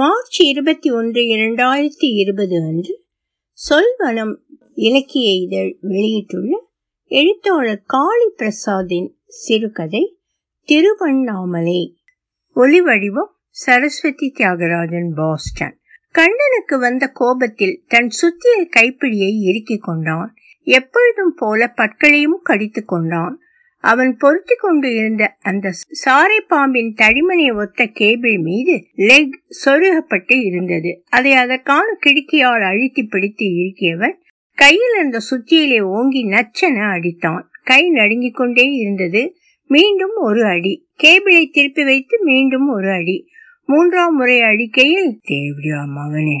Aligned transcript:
March 0.00 0.40
இருபத்தி 0.40 0.90
ஒன்று 0.90 1.20
இரண்டாயிரத்தி 1.20 2.04
இருபது 2.04 2.62
அன்று 2.62 3.04
சொல்வனம் 3.54 4.36
இலக்கிய 4.74 5.32
இதழ் 5.32 5.76
வெளியிட்டுள்ள 5.80 6.66
எழுத்தாளர் 7.04 7.82
காளி 7.86 8.34
பிரசாத்தின் 8.36 9.12
சிறுகதை 9.26 10.18
திருவண்ணாமலை. 10.64 11.98
ஒலிவடிவம் 12.56 13.32
சரஸ்வதி 13.48 14.32
தியாகராஜன் 14.38 15.12
பாஸ்டன். 15.14 15.78
கண்ணனுக்கு 16.12 16.78
வந்த 16.78 17.06
கோபத்தில் 17.06 17.84
தன் 17.88 18.10
சுத்திய 18.22 18.68
கைப்பிடியை 18.76 19.40
இறுக்கிக் 19.40 19.82
கொண்டான். 19.82 20.34
எப்பொழுதும் 20.62 21.34
போல 21.36 21.72
பற்களையும் 21.76 22.40
கடித்துக் 22.42 22.88
கொண்டான். 22.88 23.40
அவன் 23.80 24.16
பொருத்தி 24.16 24.54
கொண்டு 24.54 24.94
இருந்த 24.94 25.36
அந்த 25.40 25.70
சாரை 26.04 26.40
பாம்பின் 26.48 26.94
தடிமனை 27.02 27.54
ஒத்த 27.54 27.86
கேபிள் 27.86 28.38
மீது 28.38 28.86
லெக் 28.96 29.38
சொருகப்பட்டு 29.64 30.44
இருந்தது. 30.44 31.02
அதை 31.10 31.32
அதற்கான 31.32 31.98
கிடுக்கியால் 32.06 32.62
அழுத்தி 32.62 33.02
பிடித்து 33.02 33.46
இருக்கியவன் 33.54 34.22
கையில் 34.54 34.94
இருந்த 34.98 35.18
சுத்தியிலே 35.30 35.80
ஓங்கி 35.80 36.26
நச்சன 36.26 36.78
அடித்தான். 36.90 37.42
கை 37.64 37.90
நடுங்கிக் 37.90 38.34
கொண்டே 38.34 38.62
இருந்தது. 38.62 39.36
மீண்டும் 39.66 40.14
ஒரு 40.16 40.44
அடி. 40.44 40.88
கேபிளை 41.02 41.50
திருப்பி 41.50 41.84
வைத்து 41.84 42.18
மீண்டும் 42.22 42.68
ஒரு 42.68 42.90
அடி. 42.90 43.28
மூன்றாம் 43.64 44.14
முறை 44.14 44.40
அடிக்கையில் 44.40 45.20
தேவடியா 45.22 45.82
மகனே 45.82 46.38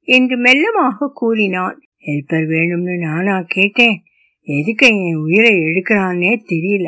என்று 0.00 0.36
மெல்லமாக 0.38 1.10
கூறினான். 1.14 1.80
ஹெல்பர் 2.06 2.46
வேணும்னு 2.46 2.98
நானா 2.98 3.44
கேட்டேன். 3.46 4.02
எதுக்கு 4.42 4.86
என் 4.86 5.14
உயிரை 5.14 5.50
எடுக்கிறான்னே 5.50 6.38
தெரியல. 6.48 6.86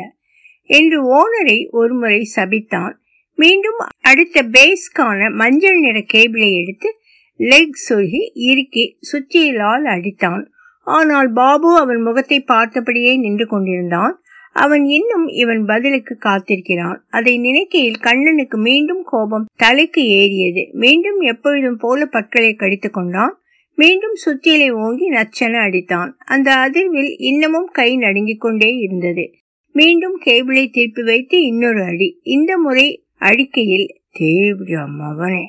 என்று 0.63 1.15
ஓனரை 1.15 1.69
ஒருமுறை 1.69 2.29
சபித்தான். 2.35 2.93
மீண்டும் 3.35 3.77
அடுத்த 4.01 4.43
பேஸ்க்கான 4.43 5.33
மஞ்சள் 5.33 5.79
நிற 5.79 6.03
கேபிளை 6.13 6.61
எடுத்து 6.61 6.99
லெக் 7.39 7.77
சொருகி 7.89 8.31
இறுக்கி 8.33 8.99
சுத்தியலால் 9.11 9.83
அடித்தான். 9.83 10.45
ஆனால் 10.83 11.31
பாபு 11.31 11.77
அவன் 11.77 12.01
முகத்தை 12.01 12.43
பார்த்தபடியே 12.47 13.19
நின்று 13.19 13.47
கொண்டிருந்தான். 13.47 14.19
அவன் 14.53 14.85
இன்னும் 14.85 15.27
இவன் 15.27 15.65
பதிலுக்கு 15.65 16.17
காத்திருக்கிறான். 16.25 16.97
அதை 17.09 17.37
நினைக்கையில் 17.37 17.99
கண்ணனுக்கு 18.01 18.57
மீண்டும் 18.57 19.03
கோபம் 19.03 19.45
தலைக்கு 19.55 20.07
ஏறியது. 20.07 20.69
மீண்டும் 20.71 21.19
எப்பொழுதும் 21.19 21.77
போல 21.77 22.05
பற்களை 22.05 22.53
கடித்து 22.53 22.91
கொண்டான். 22.91 23.39
மீண்டும் 23.75 24.13
சுத்தியலை 24.25 24.71
ஓங்கி 24.71 25.11
நச்சன 25.11 25.53
அடித்தான். 25.53 26.11
அந்த 26.25 26.55
அதிர்வில் 26.55 27.15
இன்னமும் 27.17 27.69
கை 27.73 27.97
நடுங்கிக் 27.97 28.39
கொண்டே 28.39 28.75
இருந்தது. 28.75 29.33
மீண்டும் 29.71 30.21
கேபிளை 30.25 30.69
திருப்பி 30.69 31.03
வைத்து 31.03 31.41
இன்னொரு 31.41 31.83
அடி. 31.83 32.19
இந்த 32.23 32.57
முறை 32.57 33.05
அடிக்கையில் 33.13 34.01
தேவடி 34.19 34.73
அம்மாவனே 34.73 35.45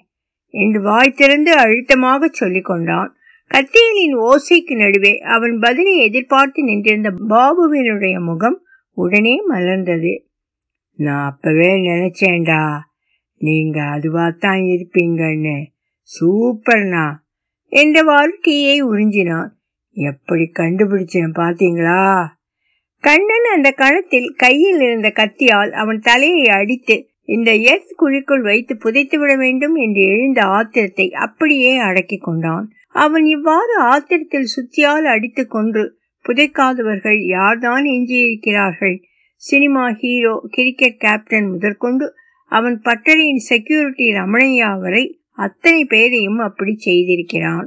என்று 0.48 0.82
வாய் 0.82 1.14
திறந்து 1.16 1.56
அழுத்தமாக 1.56 2.28
சொல்லிக் 2.32 2.64
கொண்டான். 2.64 3.16
கத்தியலின் 3.54 4.14
ஓசைக்கு 4.14 4.76
நடுவே 4.76 5.18
அவன் 5.18 5.58
பதிலை 5.58 5.98
எதிர்பார்த்து 5.98 6.62
நின்றிருந்த 6.62 7.14
பாபுவினுடைய 7.28 8.20
முகம் 8.20 8.62
உடனே 8.92 9.48
மலர்ந்தது. 9.48 10.22
நான் 10.96 11.30
அப்பவே 11.30 11.74
நினைச்சேன்டா. 11.74 12.78
நீங்க 13.36 13.82
அதுவாத்தான் 13.82 14.58
இருப்பீங்கன்னு. 14.58 15.62
சூப்பர்ண்ணா. 16.20 17.24
என்றவாறு 17.72 18.32
டீயை 18.44 18.76
உறிஞ்சினான் 18.90 19.50
எப்படி 19.96 20.44
கண்டுபிடிச்சேன் 20.58 21.36
பாத்தீங்களா 21.36 22.00
கண்ணன் 23.04 23.48
அந்த 23.54 23.68
கணத்தில் 23.72 24.30
கையில் 24.36 24.80
இருந்த 24.80 25.08
கத்தியால் 25.16 25.72
அவன் 25.72 26.00
தலையை 26.00 26.46
அடித்து 26.50 26.96
இந்த 27.28 27.50
எஸ் 27.64 27.92
குழிக்குள் 28.02 28.42
வைத்து 28.42 28.72
புதைத்து 28.76 29.16
விட 29.18 29.32
வேண்டும் 29.36 29.74
என்று 29.74 30.02
எழுந்த 30.06 30.40
ஆத்திரத்தை 30.48 31.06
அப்படியே 31.16 31.72
அடக்கிக் 31.78 32.22
கொண்டான். 32.22 32.66
அவன் 32.94 33.24
இவ்வாறு 33.26 33.74
ஆத்திரத்தில் 33.82 34.52
சுத்தியால் 34.54 35.06
அடித்து 35.06 35.42
கொன்று 35.46 35.82
புதைக்காதவர்கள் 36.24 37.18
யார்தான் 37.28 37.84
எஞ்சியிருக்கிறார்கள்? 37.86 38.96
சினிமா 39.42 39.84
ஹீரோ 39.92 40.34
கிரிக்கெட் 40.50 41.00
கேப்டன் 41.00 41.48
முதற்கொண்டு 41.50 42.06
அவன் 42.52 42.76
பட்டறையின் 42.84 43.42
செக்யூரிட்டி 43.48 44.06
ரமணையா 44.12 44.70
வரை 44.80 45.04
அத்தனை 45.36 45.84
பேரையும் 45.84 46.38
அப்படி 46.38 46.78
செய்திருக்கிறான். 46.84 47.66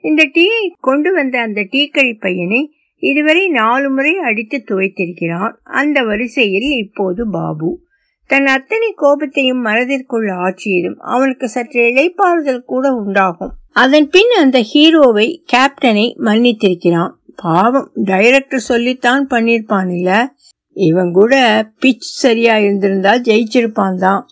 இந்த 0.00 0.24
டீயை 0.24 0.72
கொண்டு 0.80 1.12
வந்த 1.12 1.40
அந்த 1.40 1.60
டீக்கடி 1.60 2.20
பையனை 2.20 2.72
இதுவரை 2.98 3.48
நாலு 3.48 3.90
முறை 3.90 4.18
அடித்து 4.18 4.64
துவைத்திருக்கிறான். 4.68 5.52
அந்த 5.62 6.02
வரிசையில் 6.02 6.76
இப்போது 6.76 7.30
பாபு. 7.30 7.86
தன் 8.26 8.46
அத்தனை 8.46 8.94
கோபத்தையும் 9.02 9.60
மனதிற்குள் 9.60 10.28
ஆட்சியதும் 10.28 10.96
அவனுக்கு 10.98 11.48
சற்று 11.48 11.82
இழைப்பாறுதல் 11.82 12.64
கூட 12.64 12.90
உண்டாகும். 12.90 13.52
அதன் 13.72 14.08
பின் 14.08 14.30
அந்த 14.38 14.64
ஹீரோவை 14.74 15.42
கேப்டனை 15.52 16.14
மன்னித்திருக்கிறான். 16.18 17.12
பாவம் 17.36 17.90
டைரக்டர் 17.94 18.60
சொல்லித்தான் 18.60 19.26
பண்ணிருப்பான் 19.30 19.94
இல்ல? 19.94 20.34
இவன் 20.72 21.12
கூட 21.12 21.62
பிச் 21.80 22.08
சரியா 22.22 22.58
இருந்திருந்தால் 22.58 23.20
ஜெயிச்சிருப்பான் 23.20 23.94
தான். 23.94 24.28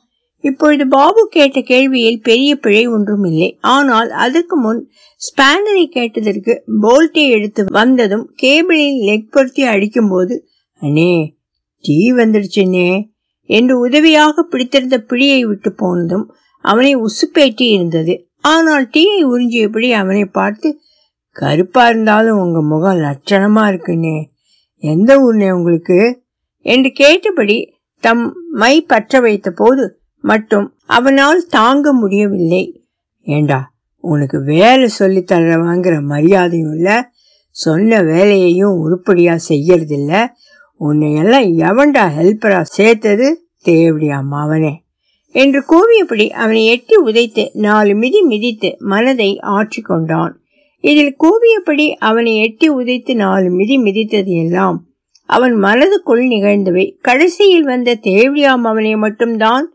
இப்பொழுது 0.47 0.85
பாபு 0.87 1.23
கேட்ட 1.31 1.59
கேள்வியில் 1.63 2.21
பெரிய 2.23 2.51
பிழை 2.57 2.83
ஒன்றும் 2.87 3.25
இல்லை 3.25 3.49
ஆனால் 3.75 4.11
அதற்கு 4.25 4.57
முன் 4.57 4.81
ஸ்பேனரை 5.21 5.85
கேட்டதற்கு 5.89 6.53
போல்ட்டை 6.83 7.25
எடுத்து 7.29 7.63
வந்ததும் 7.71 8.25
கேபிளில் 8.43 8.99
லெக் 9.09 9.31
பொருத்தி 9.31 9.63
அடிக்கும் 9.65 10.09
போது 10.09 10.35
அண்ணே 10.83 11.13
டீ 11.85 11.97
வந்துடுச்சுன்னே 12.13 12.89
என்று 13.51 13.75
உதவியாக 13.79 14.43
பிடித்திருந்த 14.43 14.97
பிடியை 15.11 15.41
விட்டு 15.45 15.71
போனதும் 15.73 16.27
அவனை 16.65 16.93
உசுப்பேற்றி 16.97 17.67
இருந்தது. 17.69 18.15
ஆனால் 18.45 18.85
டீயை 18.95 19.21
உறிஞ்சியபடி 19.31 19.89
அவனை 19.93 20.25
பார்த்து 20.31 20.69
கருப்பா 21.37 21.85
இருந்தாலும் 21.89 22.39
உங்க 22.39 22.59
முகம் 22.63 23.01
லட்சணமா 23.01 23.65
இருக்குன்னே 23.69 24.17
எந்த 24.83 25.11
ஊர்னே 25.21 25.49
உங்களுக்கு? 25.51 25.99
என்று 26.67 26.91
கேட்டபடி 26.93 27.57
தம் 28.03 28.25
மை 28.53 28.75
பற்ற 28.83 29.21
வைத்த 29.21 29.51
போது 29.51 29.85
மட்டும் 30.31 30.67
அவனால் 30.97 31.41
தாங்க 31.57 31.93
முடியவில்லை. 31.93 32.63
ஏண்டா 33.27 33.61
உனக்கு 34.05 34.39
வேலை 34.53 34.89
சொல்லி 34.99 35.23
தர்றவாங்கிற 35.33 35.95
மரியாதையும் 36.13 36.75
இல்லை 36.77 36.97
சொன்ன 37.57 38.01
வேலையையும் 38.11 38.81
உருப்படியா 38.85 39.35
செய்யறதில்ல 39.49 40.13
உன்னையெல்லாம் 40.81 41.47
எவன்டா 41.69 42.05
ஹெல்ப்பரா 42.17 42.61
சேர்த்தது? 42.77 43.29
தேவடியா 43.65 44.19
மாவனே 44.33 44.75
என்று 45.35 45.61
கூவியபடி 45.71 46.27
அவனை 46.43 46.63
எட்டி 46.75 46.97
உதைத்து 47.09 47.45
நாலு 47.65 47.93
மிதி 47.95 48.21
மிதித்து 48.31 48.69
மனதை 48.93 49.31
ஆற்றி 49.57 49.81
கொண்டான். 49.83 50.35
இதில் 50.85 51.15
கூவியபடி 51.23 51.87
அவனை 52.09 52.33
எட்டி 52.45 52.69
உதைத்து 52.71 53.13
நாலு 53.23 53.49
மிதி 53.59 53.77
மிதித்தது 53.79 54.33
எல்லாம் 54.43 54.79
அவன் 55.29 55.55
மனதுக்குள் 55.65 56.25
நிகழ்ந்தவை. 56.35 56.85
கடைசியில் 57.01 57.67
வந்த 57.71 57.99
தேவடியாம் 58.09 58.65
அவனை 58.71 58.93
மட்டும்தான் 59.05 59.67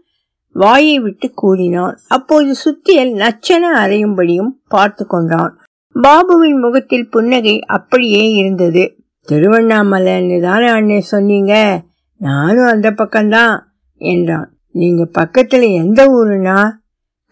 வாயை 0.53 0.99
விட்டு 0.99 1.31
கூறினான் 1.33 1.97
அப்போது 2.07 2.53
சுத்தியல் 2.53 3.13
நச்சன 3.13 3.63
அறையும்படியும் 3.75 4.51
பார்த்து 4.67 5.07
கொண்டான். 5.07 5.59
பாபுவின் 5.95 6.59
முகத்தில் 6.59 7.09
புன்னகை 7.09 7.59
அப்படியே 7.59 8.31
இருந்தது. 8.31 8.95
திருவண்ணாமலைன்னு 9.27 10.41
தானே 10.41 10.67
அண்ணே 10.67 10.99
சொன்னீங்க? 10.99 11.81
நானும் 12.17 12.65
அந்த 12.65 12.91
பக்கம்தான் 12.91 13.59
என்றான். 13.97 14.49
நீங்க 14.71 15.09
பக்கத்துல 15.19 15.73
எந்த 15.73 16.07
ஊருனா 16.07 16.69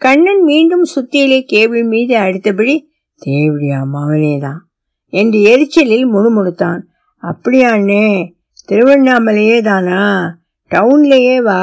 கண்ணன் 0.01 0.43
மீண்டும் 0.43 0.85
சுத்தியிலே 0.95 1.41
கேபிள் 1.41 1.83
மீது 1.83 2.17
அடித்தபடி 2.17 2.75
தேவடியா 3.21 3.79
மவனே 3.93 4.39
தான் 4.39 4.67
என்று 5.13 5.41
எரிச்சலில் 5.41 6.07
முணுமுணுத்தான். 6.13 6.81
அப்படியா 7.23 7.69
அண்ணே 7.71 8.35
திருவண்ணாமலையே 8.69 9.61
தானா 9.61 10.01
டவுன்லயே 10.71 11.37
வா. 11.41 11.61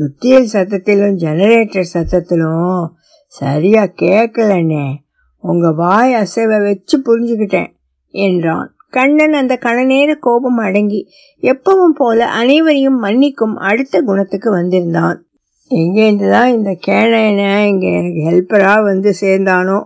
சுத்தியல் 0.00 0.46
சத்தத்திலும் 0.52 1.16
ஜெனரேட்டர் 1.16 1.84
சத்தத்திலும் 1.92 2.86
சரியா 3.26 3.82
கேட்கலண்ணே. 3.82 4.94
உங்க 5.38 5.72
வாய் 5.72 6.14
அசைவை 6.14 6.62
வச்சு 6.62 7.02
புரிஞ்சுக்கிட்டேன் 7.02 7.72
என்றான். 8.08 8.76
கண்ணன் 8.90 9.32
அந்த 9.32 9.58
கணநேர 9.62 10.14
கோபம் 10.14 10.56
அடங்கி 10.56 11.06
எப்பவும் 11.40 11.94
போல 11.94 12.26
அனைவரையும் 12.26 13.02
மன்னிக்கும் 13.02 13.54
அடுத்த 13.54 14.00
குணத்துக்கு 14.00 14.50
வந்திருந்தான். 14.50 15.26
எங்கேருந்து 15.70 16.30
தான் 16.30 16.50
இந்த 16.50 16.78
கேணையன 16.86 17.66
இங்கே 17.66 17.92
எனக்கு 17.92 18.20
ஹெல்ப்பரா 18.30 18.82
வந்து 18.82 19.14
சேர்ந்தானோ? 19.20 19.84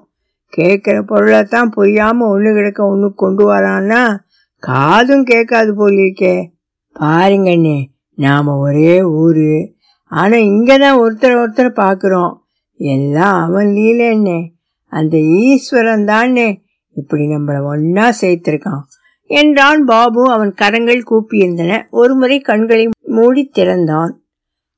கேட்கிற 0.48 1.02
பொருளைத்தான் 1.02 1.72
புரியாம 1.76 2.18
ஒன்று 2.18 2.54
கிடக்க 2.54 2.86
ஒன்று 2.86 3.14
கொண்டு 3.14 3.52
வரான்னா 3.52 4.18
காதும் 4.58 5.24
கேட்காது 5.24 5.72
போலிருக்கே. 5.74 6.48
பாருங்கண்ணே 7.00 7.84
நாம 8.14 8.58
ஒரே 8.58 9.02
ஊரு. 9.02 9.73
ஆனா 10.04 10.36
இங்கதான் 10.36 10.98
ஒருத்தர் 10.98 11.36
ஒருத்தர் 11.42 11.78
பாக்குறோம் 11.82 12.42
எல்லாம் 12.76 13.44
அவன் 13.44 13.66
லீலன்னே. 13.66 14.52
அந்த 14.86 15.18
ஈஸ்வரன் 15.18 16.04
தானே 16.04 16.62
இப்படி 16.90 17.22
நம்மள 17.22 17.56
ஒன்னா 17.72 18.12
சேர்த்திருக்கான். 18.20 18.82
என்றான் 19.30 19.84
பாபு. 19.84 20.30
அவன் 20.30 20.52
கரங்கள் 20.52 21.04
கூப்பியிருந்தன. 21.10 21.82
ஒருமுறை 21.90 22.40
கண்களை 22.40 22.88
மூடி 23.06 23.44
திறந்தான். 23.44 24.12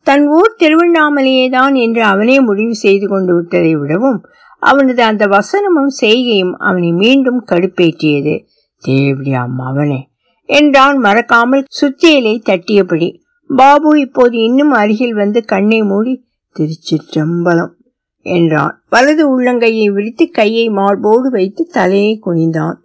தன் 0.07 0.27
ஊர் 0.27 0.57
திருவண்ணாமலையே 0.59 1.51
தான் 1.51 1.75
என்று 1.75 2.03
அவனே 2.03 2.41
முடிவு 2.41 2.75
செய்து 2.75 3.09
கொண்டு 3.09 3.35
விட்டதை 3.35 3.77
விடவும் 3.77 4.21
அவனது 4.59 5.03
அந்த 5.03 5.27
வசனமும் 5.27 5.93
செய்கையும் 6.01 6.53
அவனை 6.59 6.93
மீண்டும் 6.93 7.45
கடுப்பேற்றியது. 7.47 8.47
தேவடியா 8.83 9.49
அவனே 9.57 10.09
என்றான் 10.45 10.99
மறக்காமல் 10.99 11.65
சுத்தியலை 11.81 12.35
தட்டியபடி. 12.43 13.25
பாபு 13.49 14.01
இப்போது 14.01 14.39
இன்னும் 14.39 14.71
அருகில் 14.71 15.15
வந்து 15.15 15.45
கண்ணை 15.45 15.83
மூடி 15.83 16.25
திருச்சிற்றம்பலம் 16.57 17.73
என்றான். 18.27 18.83
வலது 18.89 19.25
உள்ளங்கையை 19.29 19.93
விரித்து 19.93 20.31
கையை 20.31 20.69
மார்போடு 20.69 21.31
வைத்து 21.31 21.69
தலையை 21.73 22.21
குனிந்தான். 22.27 22.77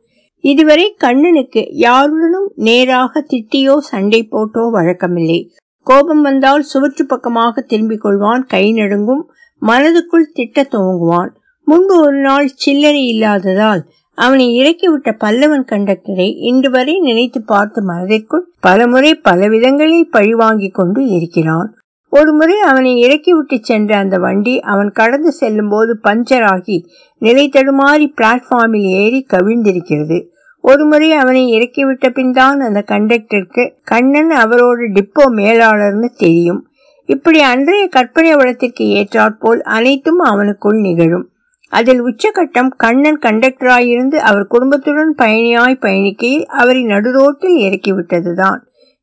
இதுவரை 0.44 0.96
கண்ணனுக்கு 1.04 1.68
யாருடனும் 1.70 2.52
நேராக 2.56 3.26
திட்டியோ 3.30 3.78
சண்டை 3.78 4.24
போட்டோ 4.24 4.70
வழக்கமில்லை. 4.74 5.50
கோபம் 5.88 6.22
வந்தால் 6.22 6.62
சுவற்று 6.62 7.06
பக்கமாக 7.06 7.62
திரும்பிக் 7.62 8.06
கொள்வான். 8.06 8.44
கை 8.48 8.72
நடுங்கும் 8.72 9.24
மனதுக்குள் 9.62 10.32
திட்ட 10.34 10.68
துவங்குவான். 10.72 11.32
முன்பு 11.68 11.96
ஒரு 12.02 12.20
நாள் 12.22 12.48
சில்லறை 12.48 13.08
இல்லாததால் 13.08 13.82
அவனை 14.24 14.46
இறக்கிவிட்ட 14.60 15.10
பல்லவன் 15.24 15.68
கண்டக்டரை 15.72 16.28
இன்று 16.50 16.70
வரை 16.70 16.96
நினைத்து 17.00 17.40
பார்த்து 17.42 17.80
மனதிற்குள் 17.84 18.44
பலமுறை 18.60 19.12
பல 19.28 19.48
விதங்களில் 19.48 20.10
பழிவாங்கி 20.10 20.70
கொண்டு 20.70 21.02
இருக்கிறான். 21.08 21.70
ஒரு 22.14 22.32
முறை 22.34 22.58
அவனை 22.60 22.92
இறக்கிவிட்டு 23.06 23.58
சென்ற 23.62 23.92
அந்த 23.98 24.16
வண்டி 24.18 24.54
அவன் 24.72 24.92
கடந்து 24.92 25.32
செல்லும் 25.32 25.70
போது 25.70 25.92
பஞ்சர் 26.04 26.46
ஆகி 26.54 26.78
நிலை 27.22 27.46
தடுமாறி 27.54 28.08
பிளாட்ஃபார்மில் 28.20 28.88
ஏறி 29.02 29.22
கவிழ்ந்திருக்கிறது. 29.34 30.18
ஒரு 30.64 30.84
முறை 30.86 31.10
அவனை 31.14 31.44
இறக்கிவிட்ட 31.58 32.10
பின் 32.10 32.32
தான் 32.32 32.60
அந்த 32.60 32.80
கண்டக்டருக்கு 32.88 33.64
கண்ணன் 33.84 34.34
அவரோட 34.44 34.90
டிப்போ 34.98 35.26
மேலாளர்னு 35.40 36.10
தெரியும். 36.18 36.62
இப்படி 37.10 37.40
அன்றைய 37.52 37.86
கற்பனை 37.88 38.34
வளத்திற்கு 38.36 38.86
ஏற்றாற்போல் 39.00 39.62
அனைத்தும் 39.78 40.22
அவனுக்குள் 40.32 40.80
நிகழும். 40.80 41.26
அதில் 41.72 42.02
உச்சகட்டம் 42.04 42.72
கண்ணன் 42.78 43.20
கண்டக்டராயிருந்து 43.22 44.18
அவர் 44.30 44.46
குடும்பத்துடன் 44.48 45.14
பயணியாய் 45.18 45.84
பயணிக்கையில் 45.86 46.46
அவரை 46.46 46.82
நடுரோட்டில் 46.86 47.60
இறக்கிவிட்டதுதான். 47.60 48.60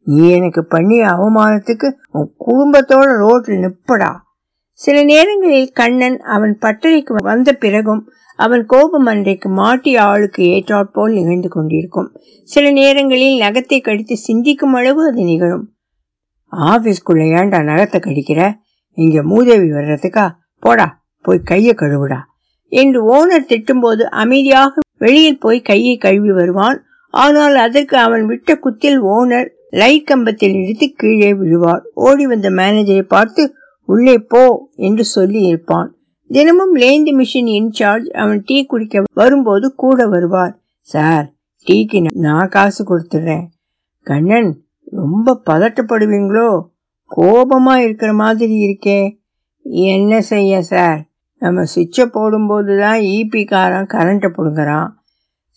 நீ 0.07 0.31
எனக்கு 0.31 0.63
பண்ணிய 0.65 1.07
அவமானத்துக்கு 1.07 1.89
உன் 2.11 2.31
குடும்பத்தோட 2.47 3.09
ரோட்டில் 3.17 3.63
நிப்படா 3.65 4.11
சில 4.81 4.97
நேரங்களில் 5.03 5.71
கண்ணன் 5.73 6.19
அவன் 6.35 6.59
பட்டறைக்கு 6.61 7.13
வந்த 7.23 7.53
பிறகும் 7.53 8.03
அவன் 8.39 8.65
கோபம் 8.67 9.07
அன்றைக்கு 9.07 9.49
மாட்டி 9.49 9.97
ஆளுக்கு 9.97 10.43
ஏற்றாற்போல் 10.45 11.13
நிகழ்ந்து 11.13 11.49
கொண்டிருக்கும். 11.49 12.09
சில 12.49 12.71
நேரங்களில் 12.71 13.41
நகத்தை 13.41 13.79
கடித்து 13.81 14.17
சிந்திக்கும் 14.17 14.73
அளவு 14.73 15.03
அது 15.09 15.23
நிகழும். 15.25 15.65
ஆஃபீஸ்க்குள்ளே 16.53 17.27
ஏன்டா 17.39 17.61
நகத்தை 17.71 17.99
கடிக்கிற? 18.01 18.43
இங்க 18.99 19.23
மூதேவி 19.23 19.69
வர்றதுக்கா? 19.71 20.27
போடா 20.61 20.87
போய் 21.25 21.47
கையை 21.51 21.75
கழுவுடா. 21.75 22.21
என்று 22.69 23.01
ஓனர் 23.17 23.49
திட்டும்போது 23.53 24.03
அமைதியாக 24.03 24.81
வெளியில் 24.99 25.39
போய் 25.39 25.61
கையை 25.61 25.97
கழுவி 25.97 26.33
வருவான். 26.33 26.83
ஆனால் 27.11 27.55
அதற்கு 27.55 27.97
அவன் 27.97 28.27
விட்ட 28.27 28.57
குத்தில் 28.57 29.03
ஓனர் 29.03 29.49
லைட் 29.71 30.05
கம்பத்தில் 30.05 30.55
இழுத்து 30.55 30.93
கீழே 30.97 31.35
விழுவார். 31.35 31.83
ஓடி 31.95 32.27
வந்த 32.27 32.51
மேனேஜரை 32.51 33.03
பார்த்து 33.03 33.55
உள்ளே 33.85 34.19
போ 34.19 34.71
என்று 34.77 35.05
சொல்லி 35.05 35.41
இருப்பான். 35.41 35.93
தினமும் 36.29 36.77
லேந்தி 36.77 37.13
மிஷின் 37.21 37.51
இன்சார்ஜ் 37.59 38.09
அவன் 38.11 38.43
டீ 38.47 38.67
குடிக்க 38.67 39.03
வரும்போது 39.15 39.75
கூட 39.75 40.07
வருவார். 40.07 40.59
சார் 40.81 41.33
டீக்கு 41.67 42.07
நான் 42.11 42.49
காசு 42.49 42.83
கொடுத்துட்றேன் 42.85 43.47
கண்ணன் 44.03 44.63
ரொம்ப 44.91 45.41
பதட்டப்படுவீங்களோ? 45.51 46.61
கோபமா 47.17 47.75
இருக்கிற 47.77 48.13
மாதிரி 48.13 48.55
இருக்கே. 48.67 49.17
என்ன 49.63 50.21
செய்ய 50.21 50.63
சார்? 50.63 51.08
நம்ம 51.39 51.65
சுவிட்சை 51.65 52.07
போடும்போது 52.07 52.79
தான் 52.79 52.99
ஈபி 52.99 53.47
காரன் 53.47 53.87
கரண்ட்டை 53.87 54.33
பிடுங்குறான். 54.39 54.89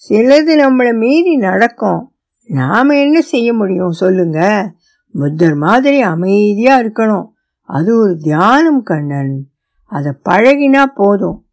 சிலது 0.10 0.51
நம்மளை 0.60 0.98
மீறி 0.98 1.36
நடக்கும். 1.36 2.13
நாம் 2.45 2.89
என்ன 2.89 3.22
செய்ய 3.22 3.54
முடியும் 3.54 3.92
சொல்லுங்க. 3.92 4.72
புத்தர் 5.13 5.56
மாதிரி 5.56 6.01
அமைதியாக 6.01 6.83
இருக்கணும். 6.83 7.28
அது 7.62 7.98
ஒரு 7.98 8.18
தியானம் 8.18 8.83
கண்ணன். 8.83 9.48
அதை 9.86 10.12
பழகினா 10.30 10.83
போதும். 10.95 11.45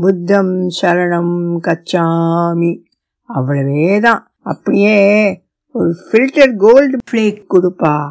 புத்தம் 0.00 0.68
சரணம் 0.82 1.56
கச்சாமி. 1.60 2.82
அவ்வளவே 3.34 4.00
தான் 4.00 4.32
அப்படியே 4.40 4.98
ஒரு 5.70 5.94
ஃபில்டர் 6.10 6.56
கோல்டு 6.56 6.96
ஃப்ளேக் 7.10 7.44
கொடுப்பா. 7.54 8.10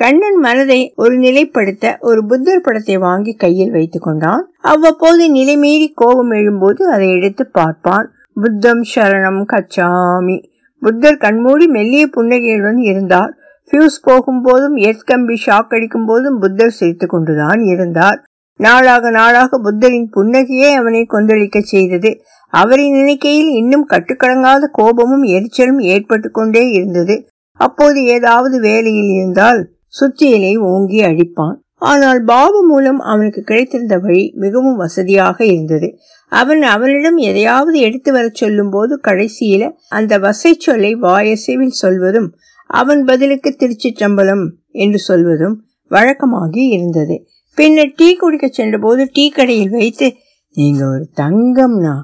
கண்ணன் 0.00 0.36
மனதை 0.36 0.92
ஒரு 0.96 1.18
நிலைப்படுத்த 1.18 1.98
ஒரு 2.00 2.26
புத்தர் 2.26 2.60
படத்தை 2.60 2.96
வாங்கி 2.96 3.32
கையில் 3.34 3.70
வைத்துக் 3.70 4.02
கொண்டான். 4.02 4.52
அவ்வப்போது 4.60 5.34
நிலைமீறி 5.34 5.86
கோபம் 5.94 6.30
எழும்போது 6.30 6.82
அதை 6.82 7.10
எடுத்து 7.10 7.46
பார்ப்பான். 7.46 8.10
புத்தம் 8.34 8.82
சரணம் 8.94 9.42
கச்சாமி. 9.52 10.44
புத்தர் 10.80 11.16
கண்மூடி 11.16 11.66
மெல்லிய 11.66 12.06
புன்னகையுடன் 12.06 12.76
இருந்தார். 12.76 13.34
ஃபியூஸ் 13.70 13.98
போகும் 14.02 14.42
போதும் 14.42 14.76
ஷாக் 14.76 15.74
அடிக்கும் 15.74 16.06
போதும் 16.06 16.38
புத்தர் 16.38 16.70
சிரித்துக் 16.70 17.10
கொண்டுதான் 17.10 17.60
இருந்தார். 17.60 18.22
நாளாக 18.60 19.10
நாளாக 19.10 19.58
புத்தரின் 19.58 20.10
புன்னகையே 20.16 20.74
அவனை 20.74 21.06
கொந்தளிக்க 21.12 21.58
செய்தது. 21.58 22.20
அவரை 22.48 22.90
நினைக்கையில் 22.90 23.48
இன்னும் 23.48 23.86
கட்டுக்கடங்காத 23.90 24.68
கோபமும் 24.72 25.24
எரிச்சலும் 25.24 25.80
ஏற்பட்டு 25.80 26.30
கொண்டே 26.30 26.68
இருந்தது. 26.68 27.28
அப்போது 27.52 28.04
ஏதாவது 28.04 28.60
வேலையில் 28.60 29.10
இருந்தால் 29.14 29.76
சுத்தியலை 29.94 30.52
ஓங்கி 30.70 31.00
அழிப்பான். 31.02 31.56
ஆனால் 31.82 32.20
பாபு 32.24 32.60
மூலம் 32.66 33.00
அவனுக்கு 33.00 33.40
கிடைத்திருந்த 33.40 33.96
வழி 33.98 34.32
மிகவும் 34.34 34.76
வசதியாக 34.76 35.44
இருந்தது. 35.44 35.88
அவன் 36.32 36.62
அவனிடம் 36.62 37.16
எதையாவது 37.16 37.78
எடுத்து 37.80 38.12
வரச் 38.12 38.34
சொல்லும் 38.34 38.70
போது 38.70 39.00
கடைசியில 39.08 39.70
அந்த 39.88 40.18
வசை 40.18 40.52
சொல்லை 40.58 40.94
வாயசைவில் 40.94 41.78
சொல்வதும் 41.82 42.28
அவன் 42.70 43.04
பதிலுக்கு 43.04 43.50
திருச்சிற்றம்பலம் 43.58 44.44
என்று 44.74 44.98
சொல்வதும் 44.98 45.56
வழக்கமாகி 45.90 46.64
இருந்தது. 46.68 47.16
பின்னர் 47.58 47.94
டீ 47.96 48.08
குடிக்க 48.14 48.48
சென்றபோது 48.48 49.10
டீ 49.12 49.24
கடையில் 49.30 49.70
வைத்து 49.70 50.08
நீங்க 50.56 50.82
ஒரு 50.88 51.04
தங்கம்னா 51.20 51.94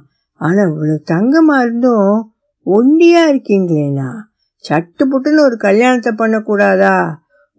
ஆனா 0.41 0.63
இவ்வளவு 0.63 1.03
தங்கமா 1.13 1.57
இருந்தும் 1.61 2.33
ஒண்டியா 2.67 3.23
இருக்கீங்களேண்ணா 3.33 4.09
சட்டு 4.65 5.05
புட்டுன்னு 5.11 5.41
ஒரு 5.41 5.57
கல்யாணத்தை 5.57 6.13
பண்ணக்கூடாதா? 6.19 6.97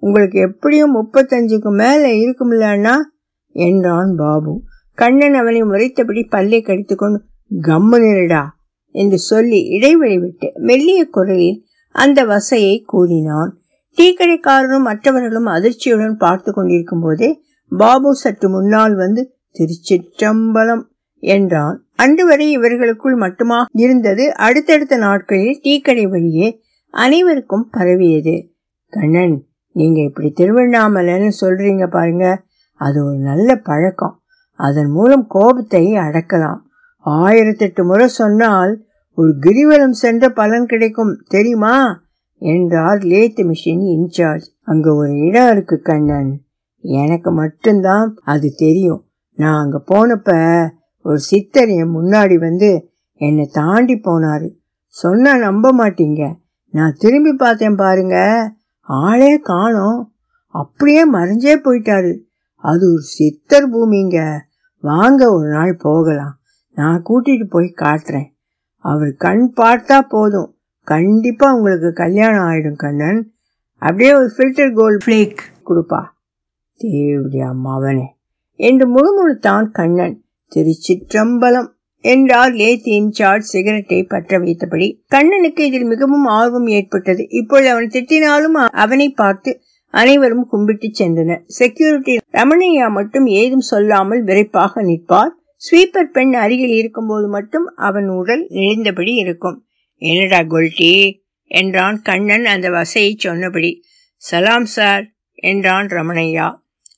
உங்களுக்கு 0.03 0.39
எப்படியும் 0.39 0.95
முப்பத்தஞ்சுக்கு 0.95 1.71
மேல 1.73 2.01
இருக்குமில்லண்ணா 2.13 2.95
என்றான் 3.55 4.15
பாபு. 4.15 4.53
கண்ணன் 4.97 5.33
அவனை 5.33 5.61
முறைத்தபடி 5.63 6.29
பல்லை 6.29 6.61
கடித்துக்கொண்டு 6.61 7.19
கம்மு 7.51 7.97
நிறடா 7.99 8.43
என்று 8.95 9.17
சொல்லி 9.17 9.59
இடைவெளி 9.67 10.17
விட்டு 10.19 10.51
மெல்லிய 10.59 11.05
குரலில் 11.05 11.63
அந்த 11.91 12.25
வசையை 12.25 12.75
கூறினான். 12.85 13.51
டீக்கடைக்காரனும் 13.97 14.87
மற்றவர்களும் 14.89 15.45
அதிர்ச்சியுடன் 15.45 16.17
பார்த்து 16.17 16.53
கொண்டிருக்கும் 16.53 16.99
போதே 16.99 17.29
பாபு 17.71 18.15
சற்று 18.15 18.49
முன்னால் 18.49 18.95
வந்து 18.95 19.21
திருச்சிற்றம்பலம் 19.55 20.83
என்றான். 21.23 21.77
அன்று 21.95 22.23
வரை 22.25 22.47
இவர்களுக்குள் 22.51 23.15
மட்டுமா 23.15 23.59
இருந்தது 23.73 24.33
அடுத்தடுத்த 24.37 24.95
நாட்களில் 24.97 25.61
டீக்கடை 25.63 26.05
வழியே 26.09 26.47
அனைவருக்கும் 26.93 27.69
பரவியது. 27.71 28.35
கண்ணன் 28.93 29.35
நீங்க 29.75 30.01
இப்படி 30.01 30.33
திருவண்ணாமலைன்னு 30.39 31.31
சொல்றீங்க 31.41 31.87
பாருங்க 31.87 32.41
அது 32.77 33.05
ஒரு 33.05 33.17
நல்ல 33.17 33.55
பழக்கம். 33.55 34.21
அதன் 34.55 34.89
மூலம் 34.89 35.25
கோபத்தை 35.27 35.93
அடக்கலாம். 35.93 36.59
ஆயிரத்தெட்டு 37.05 37.83
முறை 37.83 38.07
சொன்னால் 38.07 38.85
ஒரு 39.15 39.33
கிரிவலம் 39.41 39.89
சென்ற 39.89 40.29
பலன் 40.29 40.65
கிடைக்கும் 40.65 41.23
தெரியுமா? 41.27 42.03
என்றார் 42.37 43.01
லேத் 43.03 43.39
மிஷின் 43.39 43.85
இன்சார்ஜ். 43.95 44.45
அங்க 44.61 44.95
ஒரு 44.95 45.13
இடம் 45.17 45.51
இருக்கு 45.51 45.79
கண்ணன். 45.81 46.41
எனக்கு 46.79 47.31
மட்டும்தான் 47.31 48.17
அது 48.23 48.53
தெரியும். 48.55 49.03
நான் 49.35 49.61
அங்க 49.63 49.83
போனப்ப 49.87 50.29
ஒரு 51.01 51.19
சித்தர் 51.19 51.67
என் 51.67 51.95
முன்னாடி 51.95 52.35
வந்து 52.35 52.89
என்னை 53.13 53.49
தாண்டி 53.53 53.93
போனாரு. 53.93 54.49
சொன்னா 54.87 55.37
நம்ப 55.37 55.73
மாட்டீங்க. 55.73 56.33
நான் 56.71 56.95
திரும்பி 56.97 57.33
பார்த்தேன் 57.33 57.75
பாருங்க. 57.75 58.15
ஆளே 58.85 59.39
காணோம். 59.39 60.13
அப்படியே 60.47 61.11
மறைஞ்சே 61.11 61.59
போயிட்டாரு. 61.63 62.19
அது 62.55 62.91
ஒரு 62.91 63.01
சித்தர் 63.01 63.69
பூமிங்க. 63.69 64.39
வாங்க 64.79 65.33
ஒரு 65.33 65.49
நாள் 65.49 65.75
போகலாம். 65.75 66.39
நான் 66.73 67.03
கூட்டிட்டு 67.03 67.49
போய் 67.49 67.73
காட்டுறேன். 67.75 68.25
அவர் 68.77 69.13
கண் 69.13 69.53
பார்த்தா 69.57 69.99
போதும். 69.99 70.55
கண்டிப்பா 70.83 71.53
உங்களுக்கு 71.53 71.93
கல்யாணம் 71.93 72.43
ஆயிடும் 72.43 72.75
கண்ணன். 72.75 73.33
அப்படியே 73.73 74.13
ஒரு 74.13 74.31
ஃபில்டர் 74.37 74.73
கோல்ட் 74.73 75.03
ஃபிளேக் 75.05 75.37
கொடுப்பா. 75.65 76.03
தேவடி 76.77 77.41
அம்மாவனே. 77.41 78.05
என்று 78.55 78.95
முழுமுழுத்தான் 78.95 79.71
கண்ணன். 79.71 80.23
திருச்சிற்றம்பலம் 80.55 81.74
என்றார் 82.05 82.53
லேத் 82.53 82.85
இன்சார்ஜ் 82.85 83.51
சிகரெட்டை 83.51 84.03
பற்ற 84.03 84.39
வைத்தபடி. 84.39 84.87
கண்ணனுக்கு 85.07 85.65
இதில் 85.65 85.83
மிகவும் 85.83 86.25
ஆர்வம் 86.25 86.67
ஏற்பட்டது. 86.67 87.29
இப்பொழுது 87.29 87.69
அவன் 87.69 87.91
திட்டினாலும் 87.93 88.57
அவனை 88.75 89.09
பார்த்து 89.09 89.51
அனைவரும் 89.93 90.45
கும்பிட்டு 90.49 90.87
சென்றனர். 90.99 91.43
செக்யூரிட்டி 91.45 92.17
ரமணையா 92.31 92.87
மட்டும் 92.89 93.25
ஏதும் 93.25 93.65
சொல்லாமல் 93.71 94.23
விரைப்பாக 94.23 94.83
நிற்பார். 94.83 95.33
ஸ்வீப்பர் 95.57 96.11
பெண் 96.11 96.33
அருகில் 96.33 96.75
இருக்கும்போது 96.75 97.27
மட்டும் 97.27 97.67
அவன் 97.75 98.07
உடல் 98.07 98.47
நெளிந்தபடி 98.49 99.13
இருக்கும். 99.15 99.57
என்னடா 100.01 100.39
கொல்டி 100.39 100.93
என்றான் 101.51 101.99
கண்ணன் 102.01 102.45
அந்த 102.45 102.69
வசையை 102.69 103.15
சொன்னபடி. 103.17 103.71
சலாம் 104.15 104.65
சார் 104.65 105.05
என்றான் 105.33 105.87
ரமணையா. 105.87 106.47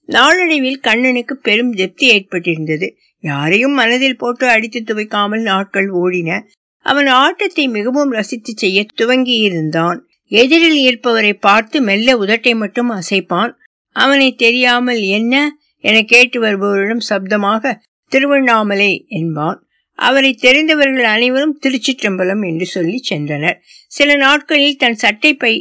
நாளடைவில் 0.05 0.79
கண்ணனுக்கு 0.79 1.35
பெரும் 1.37 1.71
திருப்தி 1.71 2.05
ஏற்பட்டிருந்தது. 2.09 2.87
யாரையும் 3.19 3.73
மனதில் 3.73 4.17
போட்டு 4.17 4.47
அடித்து 4.47 4.79
துவைக்காமல் 4.79 5.41
நாட்கள் 5.41 5.89
ஓடின. 5.89 6.41
அவன் 6.79 7.07
ஆட்டத்தை 7.07 7.67
மிகவும் 7.67 8.11
ரசித்து 8.11 8.53
செய்ய 8.55 8.85
துவங்கியிருந்தான். 8.95 9.99
எதிரில் 10.27 10.79
இருப்பவரை 10.79 11.33
பார்த்து 11.33 11.81
மெல்ல 11.81 12.17
உதட்டை 12.17 12.55
மட்டும் 12.55 12.91
அசைப்பான். 12.91 13.51
அவனை 13.91 14.35
தெரியாமல் 14.35 15.01
என்ன? 15.01 15.57
என 15.79 16.01
கேட்டு 16.01 16.41
வருபவரிடம் 16.41 17.05
சப்தமாக 17.09 17.79
திருவண்ணாமலை 18.07 19.05
என்பான். 19.07 19.67
அவரை 19.93 20.33
தெரிந்தவர்கள் 20.33 21.03
அனைவரும் 21.03 21.59
திருச்சிற்றம்பலம் 21.65 22.47
என்று 22.47 22.65
சொல்லி 22.65 23.03
சென்றனர். 23.09 23.57
சில 23.87 24.15
நாட்களில் 24.15 24.77
தன் 24.77 24.97
சட்டைப்பை 25.01 25.53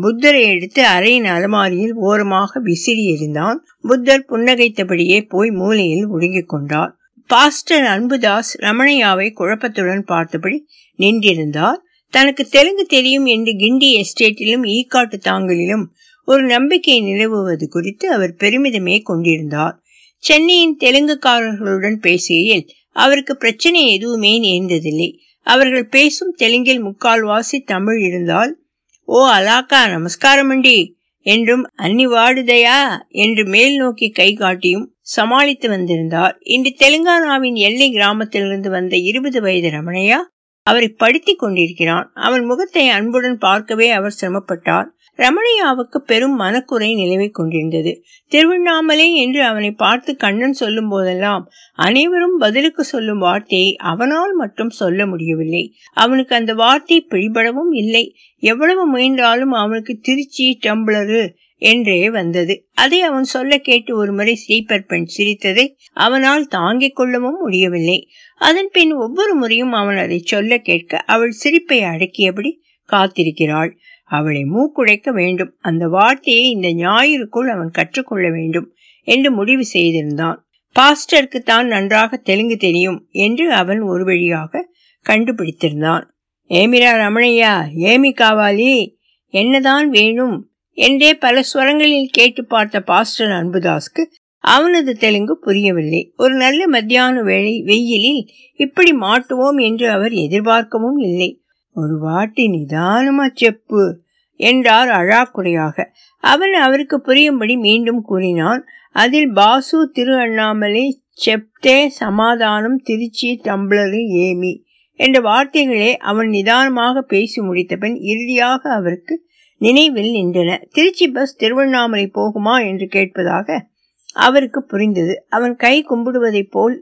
புத்தரை 0.00 0.42
எடுத்து 0.42 0.82
அறையின் 0.82 1.24
அலமாரியில் 1.24 1.94
ஓரமாக 1.94 2.60
விசிறி 2.60 3.04
எறிந்தான். 3.14 3.56
புத்தர் 3.80 4.24
புன்னகைத்தபடியே 4.28 5.28
போய் 5.28 5.50
மூலையில் 5.50 6.06
ஒடுங்கிக் 6.06 6.48
கொண்டார். 6.48 6.96
பாஸ்டர் 7.26 7.82
அன்புதாஸ் 7.82 8.52
ரமணையாவை 8.58 9.32
குழப்பத்துடன் 9.32 10.04
பார்த்தபடி 10.04 10.66
நின்றிருந்தார். 10.98 11.76
தனக்கு 12.10 12.44
தெலுங்கு 12.44 12.84
தெரியும் 12.84 13.26
என்று 13.26 13.52
கிண்டி 13.52 13.88
எஸ்டேட்டிலும் 13.96 14.64
ஈக்காட்டு 14.64 15.16
தாங்கலிலும் 15.28 15.84
ஒரு 16.24 16.42
நம்பிக்கை 16.42 17.02
நிலவுவது 17.02 17.66
குறித்து 17.68 18.12
அவர் 18.12 18.34
பெருமிதமே 18.38 19.02
கொண்டிருந்தார். 19.02 19.80
சென்னையின் 20.16 20.76
தெலுங்குக்காரர்களுடன் 20.84 21.98
பேசுகையில் 22.02 22.68
அவருக்கு 22.92 23.36
பிரச்சனை 23.36 23.92
எதுவுமே 23.92 24.32
நேர்ந்ததில்லை. 24.42 25.10
அவர்கள் 25.42 25.88
பேசும் 25.88 26.34
தெலுங்கில் 26.36 26.84
முக்கால்வாசி 26.84 27.64
தமிழ் 27.64 28.00
இருந்தால் 28.00 28.65
ஓ 29.08 29.18
அலாக்கா 29.30 29.90
நமஸ்காரம் 29.90 30.50
அண்டி 30.50 30.94
என்றும் 31.26 31.70
அன்னி 31.74 32.06
வாடுதையா 32.06 32.78
என்று 33.08 33.44
மேல் 33.44 33.76
நோக்கி 33.76 34.10
கை 34.10 34.34
காட்டியும் 34.34 34.96
சமாளித்து 35.00 35.68
வந்திருந்தார். 35.68 36.38
இன்று 36.40 36.72
தெலுங்கானாவின் 36.78 37.54
எல்லை 37.54 37.90
கிராமத்திலிருந்து 37.90 38.70
வந்த 38.70 38.96
இருபது 38.96 39.40
வயது 39.40 39.68
ரமணையா? 39.70 40.18
அவரை 40.62 40.88
படுத்தி 40.88 41.34
கொண்டிருக்கிறான். 41.34 42.10
அவன் 42.14 42.44
முகத்தை 42.44 42.88
அன்புடன் 42.88 43.38
பார்க்கவே 43.38 43.90
அவர் 43.90 44.16
சிரமப்பட்டார். 44.20 44.95
ரமணியாவுக்கு 45.16 45.98
பெரும் 46.06 46.34
மனக்குறை 46.34 46.88
நிலவை 46.94 47.28
கொண்டிருந்தது. 47.30 47.92
திருவண்ணாமலை 48.28 49.14
என்று 49.14 49.42
அவனை 49.42 49.70
பார்த்து 49.70 50.16
கண்ணன் 50.16 50.52
சொல்லும் 50.52 50.88
போதெல்லாம் 50.88 51.44
அனைவரும் 51.78 52.36
பதிலுக்கு 52.38 52.84
சொல்லும் 52.84 53.18
வார்த்தையை 53.18 53.76
அவனால் 53.76 54.34
மட்டும் 54.34 54.70
சொல்ல 54.70 55.06
முடியவில்லை. 55.06 55.64
அவனுக்கு 55.92 56.34
அந்த 56.34 56.54
வார்த்தை 56.54 57.06
பிடிபடவும் 57.10 57.72
இல்லை. 57.72 58.14
எவ்வளவு 58.42 58.86
முயன்றாலும் 58.86 59.50
அவனுக்கு 59.50 59.98
திருச்சி 60.02 60.58
டம்ளரு 60.62 61.24
என்றே 61.62 62.10
வந்தது. 62.10 62.54
அதை 62.74 63.02
அவன் 63.02 63.24
சொல்ல 63.24 63.58
கேட்டு 63.58 63.96
ஒருமுறை 63.96 64.34
ஸ்லீப்பர் 64.42 64.86
பெண் 64.86 65.08
சிரித்ததை 65.16 65.66
அவனால் 65.92 66.46
தாங்கிக் 66.46 66.96
கொள்ளவும் 66.96 67.40
முடியவில்லை. 67.40 68.08
அதன் 68.40 68.70
பின் 68.72 68.92
ஒவ்வொரு 68.92 69.34
முறையும் 69.34 69.72
அவன் 69.72 69.96
அதை 69.96 70.18
சொல்ல 70.18 70.58
கேட்க 70.58 70.96
அவள் 71.06 71.30
சிரிப்பை 71.30 71.80
அடக்கியபடி 71.80 72.52
காத்திருக்கிறாள். 72.92 73.70
அவளை 74.10 74.42
மூக்குடைக்க 74.44 75.10
வேண்டும். 75.10 75.52
அந்த 75.58 75.88
வார்த்தையை 75.88 76.50
இந்த 76.50 76.68
ஞாயிறுக்குள் 76.68 77.48
அவன் 77.48 77.70
கற்றுக்கொள்ள 77.70 78.30
வேண்டும் 78.30 78.74
என்று 79.02 79.32
முடிவு 79.32 79.64
செய்திருந்தான். 79.64 80.40
பாஸ்டருக்கு 80.76 81.38
தான் 81.44 81.66
நன்றாக 81.66 82.16
தெலுங்கு 82.16 82.56
தெரியும் 82.56 83.08
என்று 83.10 83.52
அவன் 83.52 83.80
ஒரு 83.80 84.04
வழியாக 84.04 84.68
கண்டுபிடித்திருந்தான். 85.06 86.04
ஏமிரா 86.50 86.90
ரமணையா 87.02 87.54
ஏமி 87.84 88.10
காவாலி 88.14 88.98
என்னதான் 89.34 89.90
வேணும்? 89.90 90.50
என்றே 90.78 91.14
பல 91.14 91.42
ஸ்வரங்களில் 91.42 92.08
கேட்டு 92.10 92.44
பார்த்த 92.44 92.80
பாஸ்டர் 92.80 93.28
அன்புதாஸ்க்கு 93.28 94.02
அவனது 94.44 94.92
தெலுங்கு 94.96 95.38
புரியவில்லை. 95.38 96.12
ஒரு 96.16 96.34
நல்ல 96.34 96.68
மத்தியான 96.68 97.22
வேளை 97.22 97.62
வெயிலில் 97.62 98.22
இப்படி 98.60 98.92
மாட்டுவோம் 98.92 99.58
என்று 99.62 99.90
அவர் 99.90 100.12
எதிர்பார்க்கவும் 100.12 100.98
இல்லை. 100.98 101.30
ஒரு 101.76 101.98
வாட்டி 101.98 102.44
நிதானமா 102.50 103.26
செப்பு 103.34 104.00
என்றார் 104.40 104.88
அழாக்குறையாக. 104.88 105.84
அவன் 106.24 106.52
அவருக்கு 106.52 107.00
புரியும்படி 107.00 107.56
மீண்டும் 107.56 108.02
கூறினான் 108.02 108.62
அதில் 108.92 109.32
பாசு 109.32 109.90
திரு 109.92 110.14
அண்ணாமலை 110.16 110.84
செப்தே 111.24 111.86
சமாதானம் 111.86 112.76
திருச்சி 112.76 113.40
டம்ளரு 113.44 114.00
ஏமி 114.20 114.52
என்ற 115.00 115.20
வார்த்தைகளே 115.20 115.96
அவன் 115.96 116.28
நிதானமாக 116.28 117.02
பேசி 117.02 117.42
முடித்த 117.42 117.76
பின் 117.76 117.96
இறுதியாக 118.00 118.70
அவருக்கு 118.70 119.14
நினைவில் 119.58 120.12
நின்றன. 120.14 120.50
திருச்சி 120.70 121.08
பஸ் 121.08 121.36
திருவண்ணாமலை 121.36 122.10
போகுமா? 122.14 122.66
என்று 122.68 122.86
கேட்பதாக 122.86 123.68
அவருக்கு 124.14 124.64
புரிந்தது. 124.64 125.14
அவன் 125.28 125.56
கை 125.56 125.84
கும்பிடுவதைப் 125.90 126.50
போல் 126.50 126.76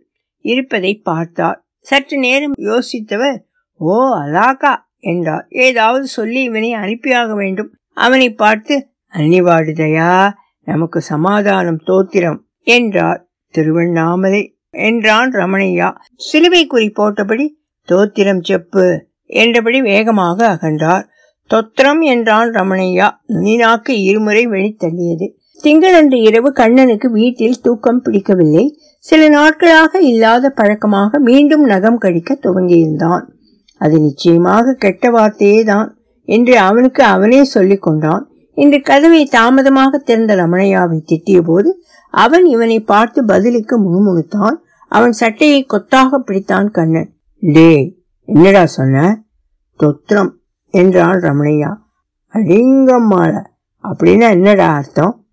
இருப்பதை 0.45 0.95
பார்த்தார். 0.95 1.59
சற்று 1.81 2.19
நேரம் 2.19 2.55
யோசித்தவர் 2.59 3.41
ஓ 3.87 3.95
அலாக்கா 4.23 4.73
என்றார் 5.12 5.47
ஏதாவது 5.67 6.07
சொல்லி 6.17 6.41
இவனை 6.43 6.71
அனுப்பியாக 6.75 7.31
வேண்டும். 7.35 7.71
அவனை 7.97 8.29
பார்த்து 8.35 8.75
அன்னிவாடுதையா 9.12 10.11
நமக்கு 10.67 10.99
சமாதானம் 11.12 11.81
தோத்திரம் 11.87 12.38
என்றார் 12.67 13.21
திருவண்ணாமலை 13.55 14.43
என்றான் 14.87 15.31
ரமணையா. 15.31 15.88
சிலுவை 16.26 16.62
குறி 16.67 16.88
போட்டபடி 16.97 17.47
தோத்திரம் 17.88 18.43
செப்பு 18.43 18.87
என்றபடி 19.26 19.79
வேகமாக 19.83 20.38
அகன்றார். 20.55 21.05
தொத்திரம் 21.50 22.03
என்றான் 22.12 22.50
ரமணையா. 22.50 23.09
நுனிநாக்கு 23.33 23.95
இருமுறை 24.09 24.45
வெளித்தள்ளியது 24.49 25.26
திங்களன்று 25.64 26.19
இரவு 26.29 26.49
கண்ணனுக்கு 26.53 27.09
வீட்டில் 27.11 27.61
தூக்கம் 27.61 28.00
பிடிக்கவில்லை. 28.03 28.64
சில 29.05 29.29
நாட்களாக 29.29 30.00
இல்லாத 30.11 30.50
பழக்கமாக 30.50 31.19
மீண்டும் 31.19 31.64
நகம் 31.64 31.99
கடிக்க 31.99 32.38
துவங்கியிருந்தான். 32.43 33.25
அது 33.75 34.00
நிச்சயமாக 34.00 34.73
கெட்ட 34.73 35.11
வார்த்தையே 35.11 35.64
தான் 35.64 35.97
என்று 36.28 36.59
அவனுக்கு 36.59 37.02
அவனே 37.02 37.45
சொல்லிக் 37.45 37.83
கொண்டான் 37.83 38.28
இன்று 38.54 38.83
கதவை 38.83 39.25
தாமதமாக 39.25 39.99
திறந்த 39.99 40.35
ரமணையாவை 40.37 40.99
திட்டிய 41.04 41.40
போது 41.40 41.83
அவன் 42.11 42.45
இவனை 42.45 42.81
பார்த்து 42.81 43.25
பதிலுக்கு 43.25 43.76
முணுமுணுத்தான். 43.78 44.57
அவன் 44.88 45.12
சட்டையை 45.12 45.64
கொத்தாக 45.64 46.19
பிடித்தான் 46.26 46.71
கண்ணன். 46.71 47.16
டே 47.40 47.97
என்னடா 48.25 48.66
சொன்ன? 48.66 49.25
தொத்திரம் 49.81 50.31
என்றான் 50.71 51.19
ரமணையா. 51.19 51.75
அடிங்கம்மால 52.35 53.45
அப்படின்னா 53.85 54.31
என்னடா 54.31 54.75
அர்த்தம்? 54.75 55.26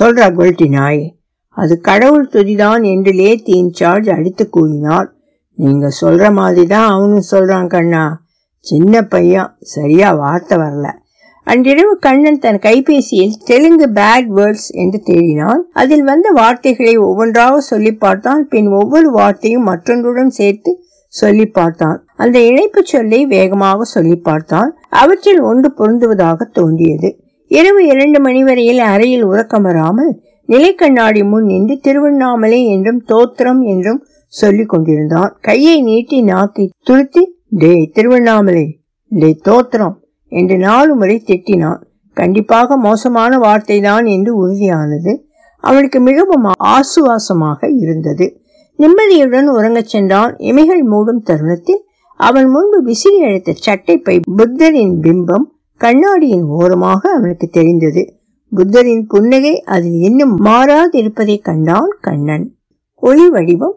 சொல்றா 0.00 0.26
குல்டி 0.34 0.68
நாயே. 0.68 1.08
அது 1.48 1.80
கடவுள் 1.80 2.28
துதிதான் 2.32 2.84
என்று 2.84 3.12
லேத்தி 3.12 3.52
இன்சார்ஜ் 3.62 4.10
அடித்து 4.10 4.48
கூறினார் 4.48 5.14
நீங்க 5.62 5.86
சொல்ற 6.00 6.26
மாதிரி 6.32 6.64
தான் 6.66 6.88
அவனும் 6.90 7.30
சொல்றான் 7.30 7.66
கண்ணா. 7.66 8.04
சின்ன 8.66 9.02
பையன் 9.04 9.50
சரியா 9.74 10.08
வார்த்தை 10.12 10.56
வரல. 10.58 10.88
அன்றிரவு 11.46 11.94
கண்ணன் 11.98 12.38
தன் 12.38 12.58
கைபேசியில் 12.58 13.34
தெலுங்கு 13.44 13.86
பேட் 13.94 14.28
வேர்ட்ஸ் 14.30 14.68
என்று 14.82 14.98
தேடினான். 15.06 15.62
அதில் 15.72 16.04
வந்த 16.04 16.28
வார்த்தைகளை 16.30 16.94
ஒவ்வொன்றாக 16.98 17.54
சொல்லி 17.70 17.92
பார்த்தான். 17.94 18.42
பின் 18.48 18.68
ஒவ்வொரு 18.80 19.08
வார்த்தையும் 19.10 19.62
மற்றொன்றுடன் 19.62 20.32
சேர்த்து 20.38 20.72
சொல்லி 21.12 21.46
பார்த்தான். 21.46 21.98
அந்த 22.16 22.36
இணைப்பு 22.40 22.82
சொல்லை 22.84 23.20
வேகமாக 23.26 23.84
சொல்லி 23.84 24.16
பார்த்தான். 24.28 24.70
அவற்றில் 25.02 25.40
ஒன்று 25.40 25.70
பொருந்துவதாக 25.78 26.48
தோன்றியது. 26.52 27.10
இரவு 27.50 27.80
இரண்டு 27.86 28.18
மணி 28.20 28.42
வரையில் 28.44 28.82
அறையில் 28.92 29.24
உறக்கம் 29.24 29.62
வராமல் 29.62 30.12
நிலைக்கண்ணாடி 30.48 31.20
முன் 31.24 31.44
நின்று 31.44 31.74
திருவண்ணாமலை 31.80 32.60
என்றும் 32.66 33.00
தோத்திரம் 33.08 33.62
என்றும் 33.72 34.00
சொல்லிக் 34.32 34.68
கொண்டிருந்தான். 34.68 35.38
கையை 35.40 35.82
நீட்டி 35.82 36.22
நாக்கி 36.22 36.64
துருத்தி 36.90 37.22
டே 37.48 37.90
திருவண்ணாமலை 37.94 38.80
டே 39.08 39.30
தோத்திரம் 39.44 39.96
என்று 40.28 40.56
நாலு 40.58 40.94
முறை 40.94 41.22
திட்டினான். 41.26 41.80
கண்டிப்பாக 42.14 42.76
மோசமான 42.76 43.38
வார்த்தை 43.38 43.80
தான் 43.80 44.06
என்று 44.06 44.32
உறுதியானது. 44.36 45.12
அவனுக்கு 45.60 46.00
மிகவும் 46.00 46.46
ஆசுவாசமாக 46.64 47.68
இருந்தது. 47.78 48.26
நிம்மதியுடன் 48.78 49.48
உறங்கச் 49.48 49.90
சென்றான். 49.94 50.36
இமைகள் 50.36 50.82
மூடும் 50.92 51.22
தருணத்தில் 51.22 51.82
அவன் 52.20 52.48
முன்பு 52.48 52.82
விசிறி 52.82 53.22
அழைத்த 53.22 53.54
சட்டைப்பை 53.66 54.20
புத்தரின் 54.36 55.00
பிம்பம் 55.00 55.46
கண்ணாடியின் 55.80 56.46
ஓரமாக 56.58 57.12
அவனுக்கு 57.12 57.46
தெரிந்தது. 57.46 58.02
புத்தரின் 58.52 59.06
புன்னகை 59.06 59.54
அதில் 59.62 60.00
இன்னும் 60.00 60.34
மாறாதிருப்பதை 60.44 61.36
கண்டான் 61.40 61.92
கண்ணன். 62.00 62.46
ஒளி 63.02 63.28
வடிவம் 63.28 63.76